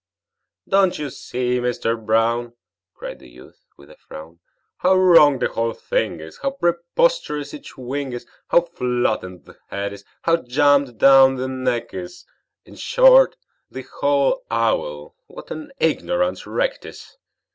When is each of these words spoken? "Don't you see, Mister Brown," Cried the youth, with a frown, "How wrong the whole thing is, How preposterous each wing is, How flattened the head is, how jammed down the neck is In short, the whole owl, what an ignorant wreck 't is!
"Don't 0.67 0.97
you 0.97 1.11
see, 1.11 1.59
Mister 1.59 1.95
Brown," 1.95 2.53
Cried 2.95 3.19
the 3.19 3.29
youth, 3.29 3.67
with 3.77 3.91
a 3.91 3.95
frown, 3.97 4.39
"How 4.77 4.95
wrong 4.95 5.37
the 5.37 5.49
whole 5.49 5.73
thing 5.75 6.19
is, 6.19 6.39
How 6.39 6.57
preposterous 6.59 7.53
each 7.53 7.77
wing 7.77 8.11
is, 8.11 8.25
How 8.47 8.61
flattened 8.61 9.45
the 9.45 9.59
head 9.67 9.93
is, 9.93 10.03
how 10.23 10.37
jammed 10.37 10.97
down 10.97 11.35
the 11.35 11.47
neck 11.47 11.93
is 11.93 12.25
In 12.65 12.73
short, 12.73 13.35
the 13.69 13.85
whole 13.99 14.43
owl, 14.49 15.17
what 15.27 15.51
an 15.51 15.71
ignorant 15.79 16.47
wreck 16.47 16.81
't 16.81 16.89
is! 16.89 17.17